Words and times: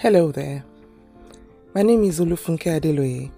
Hello 0.00 0.32
there. 0.32 0.64
My 1.74 1.82
name 1.82 2.04
is 2.04 2.20
Olufunke 2.20 2.80
Adeloye, 2.80 3.30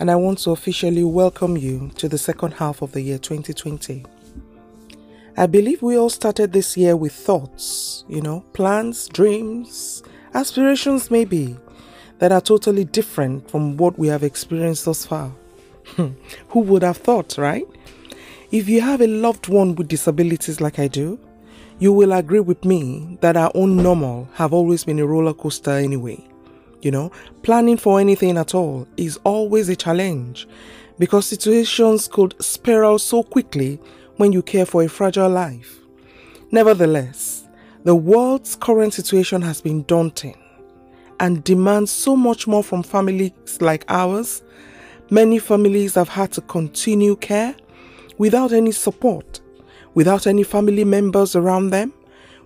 and 0.00 0.10
I 0.10 0.16
want 0.16 0.40
to 0.40 0.50
officially 0.50 1.04
welcome 1.04 1.56
you 1.56 1.92
to 1.98 2.08
the 2.08 2.18
second 2.18 2.54
half 2.54 2.82
of 2.82 2.90
the 2.90 3.00
year 3.00 3.16
2020. 3.16 4.04
I 5.36 5.46
believe 5.46 5.82
we 5.82 5.96
all 5.96 6.10
started 6.10 6.52
this 6.52 6.76
year 6.76 6.96
with 6.96 7.12
thoughts, 7.12 8.04
you 8.08 8.20
know, 8.20 8.40
plans, 8.54 9.06
dreams, 9.06 10.02
aspirations 10.34 11.12
maybe, 11.12 11.56
that 12.18 12.32
are 12.32 12.40
totally 12.40 12.82
different 12.82 13.48
from 13.48 13.76
what 13.76 13.96
we 13.96 14.08
have 14.08 14.24
experienced 14.24 14.86
thus 14.86 15.06
far. 15.06 15.30
Hmm, 15.90 16.08
who 16.48 16.58
would 16.58 16.82
have 16.82 16.96
thought, 16.96 17.38
right? 17.38 17.68
If 18.50 18.68
you 18.68 18.80
have 18.80 19.00
a 19.00 19.06
loved 19.06 19.46
one 19.46 19.76
with 19.76 19.86
disabilities 19.86 20.60
like 20.60 20.80
I 20.80 20.88
do, 20.88 21.20
you 21.78 21.92
will 21.92 22.12
agree 22.12 22.40
with 22.40 22.64
me 22.64 23.18
that 23.20 23.36
our 23.36 23.50
own 23.54 23.76
normal 23.76 24.28
have 24.34 24.52
always 24.52 24.84
been 24.84 24.98
a 24.98 25.06
roller 25.06 25.34
coaster 25.34 25.72
anyway. 25.72 26.22
You 26.82 26.90
know, 26.90 27.12
planning 27.42 27.76
for 27.76 27.98
anything 27.98 28.36
at 28.36 28.54
all 28.54 28.86
is 28.96 29.18
always 29.24 29.68
a 29.68 29.76
challenge 29.76 30.46
because 30.98 31.26
situations 31.26 32.08
could 32.08 32.34
spiral 32.42 32.98
so 32.98 33.22
quickly 33.22 33.80
when 34.16 34.32
you 34.32 34.42
care 34.42 34.66
for 34.66 34.82
a 34.82 34.88
fragile 34.88 35.30
life. 35.30 35.80
Nevertheless, 36.50 37.48
the 37.84 37.94
world's 37.94 38.54
current 38.56 38.94
situation 38.94 39.42
has 39.42 39.60
been 39.60 39.82
daunting 39.84 40.38
and 41.20 41.42
demands 41.44 41.90
so 41.90 42.16
much 42.16 42.46
more 42.46 42.62
from 42.62 42.82
families 42.82 43.32
like 43.60 43.84
ours. 43.88 44.42
Many 45.10 45.38
families 45.38 45.94
have 45.94 46.08
had 46.08 46.32
to 46.32 46.40
continue 46.42 47.16
care 47.16 47.54
without 48.18 48.52
any 48.52 48.72
support 48.72 49.40
without 49.94 50.26
any 50.26 50.42
family 50.42 50.84
members 50.84 51.34
around 51.34 51.70
them, 51.70 51.92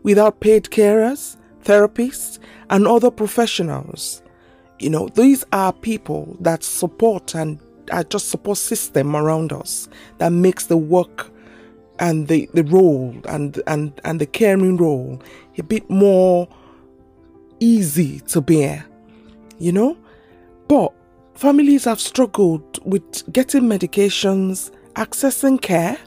without 0.02 0.40
paid 0.40 0.64
carers, 0.64 1.36
therapists, 1.64 2.38
and 2.70 2.86
other 2.86 3.10
professionals. 3.10 4.22
You 4.78 4.90
know, 4.90 5.08
these 5.08 5.44
are 5.52 5.72
people 5.72 6.36
that 6.40 6.62
support 6.62 7.34
and 7.34 7.58
are 7.90 8.04
just 8.04 8.28
support 8.28 8.58
system 8.58 9.16
around 9.16 9.52
us 9.52 9.88
that 10.18 10.30
makes 10.30 10.66
the 10.66 10.76
work 10.76 11.30
and 11.98 12.28
the, 12.28 12.48
the 12.54 12.64
role 12.64 13.14
and, 13.28 13.60
and, 13.66 13.98
and 14.04 14.20
the 14.20 14.26
caring 14.26 14.76
role 14.76 15.20
a 15.56 15.62
bit 15.62 15.88
more 15.90 16.48
easy 17.60 18.20
to 18.20 18.40
bear, 18.40 18.86
you 19.58 19.72
know? 19.72 19.96
But 20.68 20.92
families 21.34 21.84
have 21.84 22.00
struggled 22.00 22.84
with 22.86 23.32
getting 23.32 23.62
medications, 23.62 24.70
accessing 24.94 25.60
care, 25.60 25.98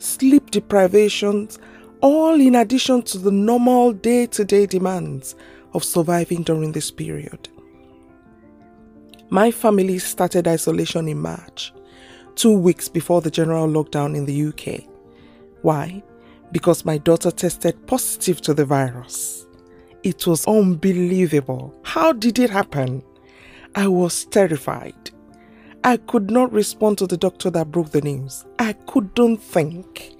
sleep 0.00 0.50
deprivations, 0.50 1.58
all 2.00 2.40
in 2.40 2.54
addition 2.56 3.02
to 3.02 3.18
the 3.18 3.30
normal 3.30 3.92
day 3.92 4.26
to 4.26 4.44
day 4.44 4.66
demands 4.66 5.36
of 5.74 5.84
surviving 5.84 6.42
during 6.42 6.72
this 6.72 6.90
period. 6.90 7.48
My 9.28 9.52
family 9.52 9.98
started 10.00 10.48
isolation 10.48 11.06
in 11.06 11.18
March, 11.18 11.72
two 12.34 12.52
weeks 12.58 12.88
before 12.88 13.20
the 13.20 13.30
general 13.30 13.68
lockdown 13.68 14.16
in 14.16 14.24
the 14.24 14.46
UK. 14.46 14.84
Why? 15.62 16.02
Because 16.50 16.84
my 16.84 16.98
daughter 16.98 17.30
tested 17.30 17.86
positive 17.86 18.40
to 18.40 18.54
the 18.54 18.64
virus. 18.64 19.46
It 20.02 20.26
was 20.26 20.48
unbelievable. 20.48 21.74
How 21.84 22.12
did 22.12 22.38
it 22.40 22.50
happen? 22.50 23.04
I 23.76 23.86
was 23.86 24.24
terrified. 24.24 24.94
I 25.82 25.96
could 25.96 26.30
not 26.30 26.52
respond 26.52 26.98
to 26.98 27.06
the 27.06 27.16
doctor 27.16 27.48
that 27.50 27.70
broke 27.70 27.90
the 27.90 28.02
news. 28.02 28.44
I 28.58 28.74
couldn't 28.74 29.38
think. 29.38 30.14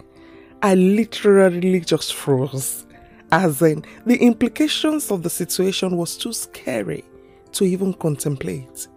I 0.62 0.74
literally 0.74 1.80
just 1.80 2.14
froze. 2.14 2.86
As 3.30 3.60
in, 3.60 3.84
the 4.06 4.16
implications 4.16 5.10
of 5.10 5.22
the 5.22 5.28
situation 5.30 5.98
was 5.98 6.16
too 6.16 6.32
scary 6.32 7.04
to 7.52 7.64
even 7.64 7.92
contemplate. 7.92 8.88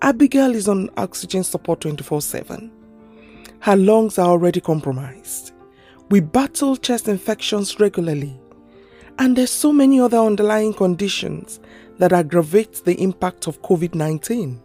Abigail 0.00 0.54
is 0.54 0.68
on 0.68 0.90
oxygen 0.96 1.42
support 1.42 1.80
24 1.80 2.22
7. 2.22 2.70
Her 3.58 3.76
lungs 3.76 4.16
are 4.18 4.28
already 4.28 4.60
compromised. 4.60 5.52
We 6.08 6.20
battle 6.20 6.76
chest 6.76 7.08
infections 7.08 7.80
regularly. 7.80 8.38
And 9.18 9.36
there's 9.36 9.50
so 9.50 9.72
many 9.72 10.00
other 10.00 10.18
underlying 10.18 10.74
conditions 10.74 11.58
that 11.98 12.12
aggravate 12.12 12.84
the 12.84 13.00
impact 13.00 13.46
of 13.48 13.60
COVID 13.62 13.94
19. 13.94 14.60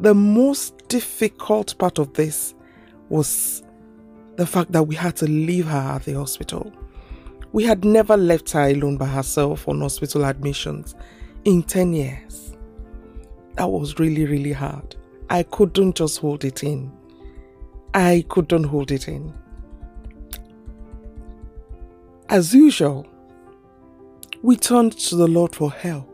The 0.00 0.14
most 0.14 0.88
difficult 0.88 1.76
part 1.78 1.98
of 1.98 2.14
this 2.14 2.54
was 3.10 3.62
the 4.36 4.46
fact 4.46 4.72
that 4.72 4.84
we 4.84 4.94
had 4.94 5.14
to 5.16 5.26
leave 5.26 5.66
her 5.66 5.76
at 5.76 6.04
the 6.04 6.14
hospital. 6.14 6.72
We 7.52 7.64
had 7.64 7.84
never 7.84 8.16
left 8.16 8.50
her 8.52 8.70
alone 8.70 8.96
by 8.96 9.06
herself 9.06 9.68
on 9.68 9.82
hospital 9.82 10.24
admissions 10.24 10.94
in 11.44 11.62
10 11.64 11.92
years. 11.92 12.56
That 13.56 13.68
was 13.68 13.98
really, 13.98 14.24
really 14.24 14.52
hard. 14.52 14.96
I 15.28 15.42
couldn't 15.42 15.96
just 15.96 16.18
hold 16.18 16.46
it 16.46 16.64
in. 16.64 16.90
I 17.92 18.24
couldn't 18.30 18.64
hold 18.64 18.92
it 18.92 19.06
in. 19.06 19.34
As 22.30 22.54
usual, 22.54 23.06
we 24.40 24.56
turned 24.56 24.92
to 24.92 25.16
the 25.16 25.28
Lord 25.28 25.54
for 25.54 25.70
help. 25.70 26.09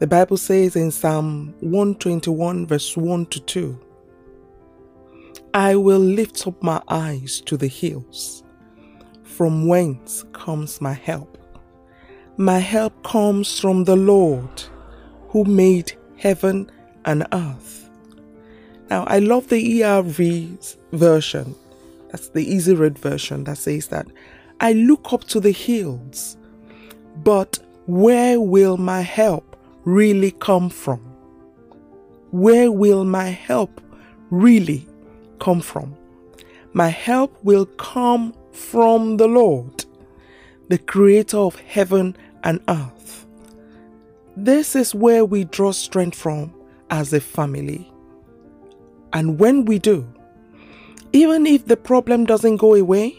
The 0.00 0.08
Bible 0.08 0.36
says 0.36 0.74
in 0.74 0.90
Psalm 0.90 1.54
121, 1.60 2.66
verse 2.66 2.96
1 2.96 3.26
to 3.26 3.40
2, 3.40 3.80
I 5.54 5.76
will 5.76 6.00
lift 6.00 6.44
up 6.48 6.60
my 6.60 6.82
eyes 6.88 7.40
to 7.42 7.56
the 7.56 7.68
hills. 7.68 8.42
From 9.22 9.68
whence 9.68 10.24
comes 10.32 10.80
my 10.80 10.94
help? 10.94 11.38
My 12.36 12.58
help 12.58 13.04
comes 13.04 13.60
from 13.60 13.84
the 13.84 13.94
Lord 13.94 14.64
who 15.28 15.44
made 15.44 15.92
heaven 16.16 16.72
and 17.04 17.24
earth. 17.32 17.88
Now, 18.90 19.04
I 19.04 19.20
love 19.20 19.48
the 19.48 19.80
ERV 19.80 20.76
version. 20.90 21.54
That's 22.10 22.30
the 22.30 22.44
easy 22.44 22.74
read 22.74 22.98
version 22.98 23.44
that 23.44 23.58
says 23.58 23.86
that 23.88 24.08
I 24.58 24.72
look 24.72 25.12
up 25.12 25.22
to 25.24 25.38
the 25.38 25.52
hills, 25.52 26.36
but 27.18 27.60
where 27.86 28.40
will 28.40 28.76
my 28.76 29.00
help 29.00 29.53
really 29.84 30.30
come 30.32 30.70
from? 30.70 31.00
Where 32.30 32.72
will 32.72 33.04
my 33.04 33.26
help 33.26 33.80
really 34.30 34.86
come 35.38 35.60
from? 35.60 35.96
My 36.72 36.88
help 36.88 37.36
will 37.44 37.66
come 37.66 38.34
from 38.52 39.16
the 39.16 39.28
Lord, 39.28 39.84
the 40.68 40.78
creator 40.78 41.38
of 41.38 41.56
heaven 41.60 42.16
and 42.42 42.60
earth. 42.68 43.26
This 44.36 44.74
is 44.74 44.94
where 44.94 45.24
we 45.24 45.44
draw 45.44 45.70
strength 45.70 46.16
from 46.16 46.52
as 46.90 47.12
a 47.12 47.20
family. 47.20 47.90
And 49.12 49.38
when 49.38 49.64
we 49.64 49.78
do, 49.78 50.06
even 51.12 51.46
if 51.46 51.66
the 51.66 51.76
problem 51.76 52.24
doesn't 52.24 52.56
go 52.56 52.74
away, 52.74 53.16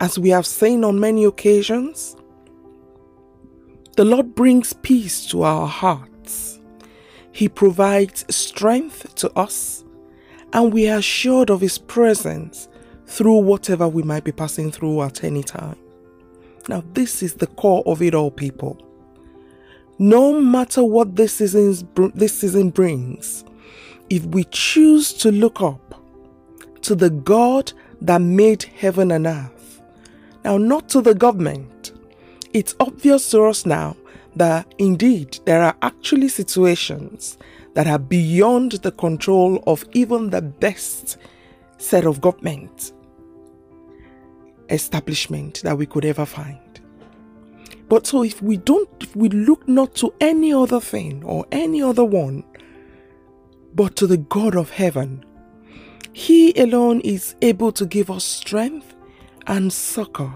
as 0.00 0.18
we 0.18 0.28
have 0.28 0.46
seen 0.46 0.84
on 0.84 1.00
many 1.00 1.24
occasions, 1.24 2.16
the 3.94 4.04
Lord 4.04 4.34
brings 4.34 4.72
peace 4.72 5.26
to 5.26 5.42
our 5.42 5.66
hearts. 5.66 6.60
He 7.32 7.48
provides 7.48 8.24
strength 8.34 9.14
to 9.16 9.30
us, 9.38 9.84
and 10.52 10.72
we 10.72 10.88
are 10.88 10.98
assured 10.98 11.50
of 11.50 11.60
His 11.60 11.78
presence 11.78 12.68
through 13.06 13.38
whatever 13.38 13.86
we 13.86 14.02
might 14.02 14.24
be 14.24 14.32
passing 14.32 14.70
through 14.70 15.02
at 15.02 15.24
any 15.24 15.42
time. 15.42 15.76
Now, 16.68 16.82
this 16.94 17.22
is 17.22 17.34
the 17.34 17.46
core 17.46 17.82
of 17.86 18.02
it 18.02 18.14
all, 18.14 18.30
people. 18.30 18.80
No 19.98 20.40
matter 20.40 20.82
what 20.82 21.16
this 21.16 21.34
season, 21.34 21.88
this 22.14 22.38
season 22.38 22.70
brings, 22.70 23.44
if 24.10 24.24
we 24.26 24.44
choose 24.44 25.12
to 25.14 25.30
look 25.30 25.60
up 25.60 26.00
to 26.82 26.94
the 26.94 27.10
God 27.10 27.72
that 28.00 28.20
made 28.20 28.64
heaven 28.64 29.10
and 29.10 29.26
earth, 29.26 29.82
now 30.44 30.58
not 30.58 30.88
to 30.90 31.00
the 31.00 31.14
government, 31.14 31.70
it's 32.54 32.76
obvious 32.78 33.30
to 33.32 33.42
us 33.42 33.66
now 33.66 33.96
that 34.36 34.72
indeed 34.78 35.38
there 35.44 35.62
are 35.62 35.76
actually 35.82 36.28
situations 36.28 37.36
that 37.74 37.88
are 37.88 37.98
beyond 37.98 38.72
the 38.72 38.92
control 38.92 39.62
of 39.66 39.84
even 39.92 40.30
the 40.30 40.40
best 40.40 41.18
set 41.78 42.06
of 42.06 42.20
government 42.20 42.92
establishment 44.70 45.60
that 45.62 45.76
we 45.76 45.84
could 45.84 46.04
ever 46.04 46.24
find. 46.24 46.58
But 47.88 48.06
so 48.06 48.22
if 48.22 48.40
we 48.40 48.56
don't, 48.56 48.88
if 49.00 49.14
we 49.14 49.28
look 49.28 49.68
not 49.68 49.94
to 49.96 50.14
any 50.20 50.54
other 50.54 50.80
thing 50.80 51.22
or 51.24 51.44
any 51.52 51.82
other 51.82 52.04
one, 52.04 52.44
but 53.74 53.96
to 53.96 54.06
the 54.06 54.16
God 54.16 54.56
of 54.56 54.70
heaven, 54.70 55.24
He 56.12 56.54
alone 56.54 57.00
is 57.00 57.34
able 57.42 57.72
to 57.72 57.84
give 57.84 58.10
us 58.10 58.24
strength 58.24 58.94
and 59.46 59.72
succor 59.72 60.32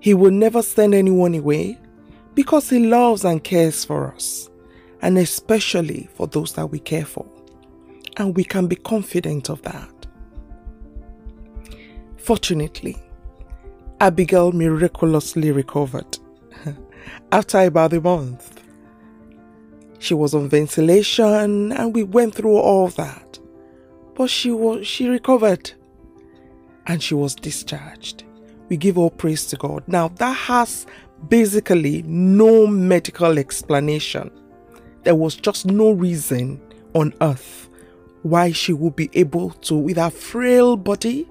he 0.00 0.14
will 0.14 0.30
never 0.30 0.62
send 0.62 0.94
anyone 0.94 1.34
away 1.34 1.78
because 2.34 2.70
He 2.70 2.86
loves 2.86 3.24
and 3.24 3.42
cares 3.42 3.84
for 3.84 4.14
us, 4.14 4.48
and 5.02 5.18
especially 5.18 6.08
for 6.14 6.26
those 6.26 6.52
that 6.54 6.66
we 6.66 6.78
care 6.78 7.04
for. 7.04 7.26
And 8.16 8.36
we 8.36 8.44
can 8.44 8.66
be 8.66 8.76
confident 8.76 9.48
of 9.48 9.62
that. 9.62 10.06
Fortunately, 12.16 12.96
Abigail 14.00 14.52
miraculously 14.52 15.50
recovered. 15.50 16.18
after 17.32 17.60
about 17.60 17.92
a 17.92 18.00
month. 18.00 18.62
She 19.98 20.14
was 20.14 20.34
on 20.34 20.48
ventilation 20.48 21.72
and 21.72 21.94
we 21.94 22.04
went 22.04 22.34
through 22.34 22.56
all 22.56 22.88
that. 22.88 23.38
But 24.14 24.30
she 24.30 24.50
was 24.50 24.86
she 24.86 25.08
recovered 25.08 25.72
and 26.86 27.02
she 27.02 27.14
was 27.14 27.34
discharged. 27.34 28.24
We 28.68 28.76
give 28.76 28.98
all 28.98 29.10
praise 29.10 29.46
to 29.46 29.56
God. 29.56 29.82
Now 29.86 30.08
that 30.08 30.32
has 30.32 30.86
basically 31.28 32.02
no 32.02 32.66
medical 32.66 33.38
explanation. 33.38 34.30
There 35.04 35.14
was 35.14 35.34
just 35.34 35.66
no 35.66 35.90
reason 35.92 36.60
on 36.94 37.14
earth 37.20 37.68
why 38.22 38.52
she 38.52 38.72
would 38.72 38.96
be 38.96 39.10
able 39.14 39.50
to, 39.50 39.74
with 39.74 39.96
her 39.96 40.10
frail 40.10 40.76
body, 40.76 41.26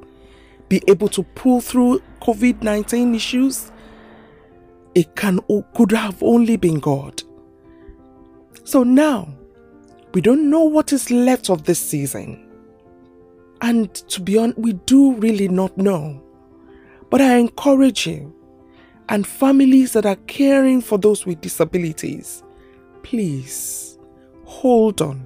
be 0.70 0.82
able 0.88 1.08
to 1.10 1.24
pull 1.24 1.62
through 1.62 2.02
COVID 2.22 2.62
19 2.62 3.16
issues. 3.16 3.72
It 4.96 5.16
can 5.16 5.40
could 5.76 5.92
have 5.92 6.22
only 6.24 6.58
been 6.58 6.80
God. 6.80 7.22
So 8.64 8.84
now, 8.84 9.30
we 10.14 10.22
don't 10.22 10.50
know 10.50 10.64
what 10.64 10.92
is 10.92 11.12
left 11.12 11.50
of 11.50 11.64
this 11.64 11.80
season. 11.80 12.44
And 13.62 13.94
to 14.10 14.22
be 14.22 14.38
honest, 14.38 14.58
we 14.60 14.74
do 14.74 15.14
really 15.14 15.48
not 15.48 15.78
know. 15.78 16.24
But 17.10 17.22
I 17.22 17.38
encourage 17.38 18.06
you 18.06 18.34
and 19.10 19.26
families 19.26 19.94
that 19.94 20.06
are 20.06 20.18
caring 20.28 20.82
for 20.82 20.98
those 20.98 21.26
with 21.26 21.42
disabilities, 21.42 22.44
please 23.04 23.98
hold 24.44 25.02
on, 25.02 25.26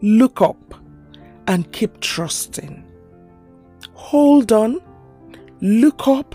look 0.00 0.40
up, 0.40 0.74
and 1.46 1.70
keep 1.72 2.00
trusting. 2.00 2.82
Hold 3.92 4.52
on, 4.52 4.80
look 5.60 6.08
up, 6.08 6.34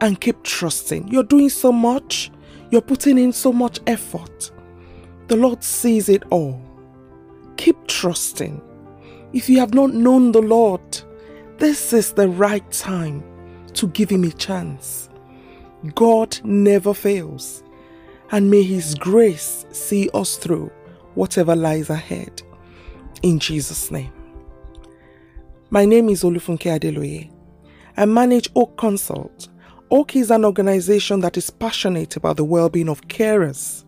and 0.00 0.20
keep 0.20 0.42
trusting. 0.42 1.08
You're 1.08 1.22
doing 1.22 1.50
so 1.50 1.70
much, 1.70 2.30
you're 2.70 2.80
putting 2.80 3.18
in 3.18 3.32
so 3.32 3.52
much 3.52 3.80
effort. 3.86 4.50
The 5.28 5.36
Lord 5.36 5.62
sees 5.62 6.08
it 6.08 6.22
all. 6.30 6.62
Keep 7.58 7.86
trusting. 7.86 8.62
If 9.34 9.50
you 9.50 9.58
have 9.58 9.74
not 9.74 9.92
known 9.92 10.32
the 10.32 10.40
Lord, 10.40 10.80
this 11.58 11.92
is 11.92 12.12
the 12.12 12.28
right 12.28 12.70
time 12.70 13.22
to 13.78 13.88
give 13.88 14.10
Him 14.10 14.24
a 14.24 14.30
chance. 14.30 15.08
God 15.94 16.38
never 16.44 16.94
fails, 16.94 17.62
and 18.30 18.50
may 18.50 18.62
His 18.62 18.94
grace 18.94 19.66
see 19.70 20.08
us 20.14 20.36
through 20.36 20.70
whatever 21.14 21.56
lies 21.56 21.90
ahead. 21.90 22.42
In 23.22 23.38
Jesus' 23.38 23.90
name. 23.90 24.12
My 25.70 25.84
name 25.84 26.08
is 26.08 26.22
Olufunke 26.22 26.78
Adeloye. 26.78 27.30
I 27.96 28.06
manage 28.06 28.52
Oakonsult. 28.54 29.48
Oak 29.90 30.16
is 30.16 30.30
an 30.30 30.44
organization 30.44 31.20
that 31.20 31.36
is 31.36 31.50
passionate 31.50 32.16
about 32.16 32.36
the 32.36 32.44
well 32.44 32.68
being 32.68 32.88
of 32.88 33.02
carers 33.08 33.84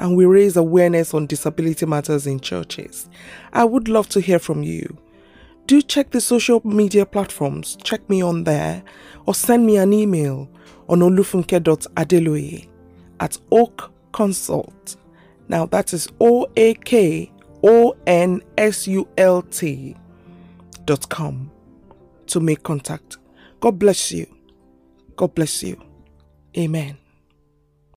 and 0.00 0.16
we 0.16 0.24
raise 0.24 0.56
awareness 0.56 1.12
on 1.12 1.26
disability 1.26 1.84
matters 1.84 2.26
in 2.26 2.40
churches. 2.40 3.08
I 3.52 3.64
would 3.64 3.86
love 3.86 4.08
to 4.10 4.20
hear 4.20 4.38
from 4.38 4.62
you. 4.62 4.96
Do 5.70 5.80
check 5.80 6.10
the 6.10 6.20
social 6.20 6.60
media 6.64 7.06
platforms, 7.06 7.76
check 7.84 8.00
me 8.10 8.20
on 8.22 8.42
there, 8.42 8.82
or 9.26 9.36
send 9.36 9.64
me 9.64 9.76
an 9.76 9.92
email 9.92 10.48
on 10.88 10.98
olufunke.adeloye 10.98 12.66
at 13.20 13.38
Oak 13.52 13.92
Consult. 14.10 14.96
Now 15.46 15.66
that 15.66 15.92
is 15.92 16.08
O 16.20 16.48
A 16.56 16.74
K 16.74 17.30
O 17.62 17.94
N 18.08 18.42
S 18.58 18.88
U 18.88 19.06
L 19.16 19.42
T 19.42 19.94
dot 20.86 21.08
com 21.08 21.52
to 22.26 22.40
make 22.40 22.64
contact. 22.64 23.18
God 23.60 23.78
bless 23.78 24.10
you. 24.10 24.26
God 25.14 25.36
bless 25.36 25.62
you. 25.62 25.80
Amen. 26.58 26.98